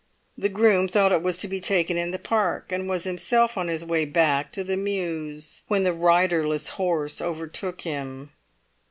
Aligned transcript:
The 0.35 0.49
groom 0.49 0.87
thought 0.87 1.11
it 1.11 1.21
was 1.21 1.37
to 1.37 1.47
be 1.47 1.61
taken 1.61 1.95
in 1.95 2.09
the 2.09 2.17
Park, 2.17 2.71
and 2.71 2.89
was 2.89 3.03
himself 3.03 3.55
on 3.55 3.67
his 3.67 3.85
way 3.85 4.03
back 4.03 4.51
to 4.53 4.63
the 4.63 4.75
mews 4.75 5.61
when 5.67 5.83
the 5.83 5.93
riderless 5.93 6.69
horse 6.69 7.21
overtook 7.21 7.81
him. 7.81 8.31